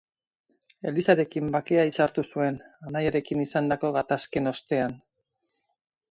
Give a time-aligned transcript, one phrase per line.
[0.91, 2.57] Elizarekin bakea hitzartu zuen,
[2.91, 4.97] anaiarekin izandako gatazken ostean.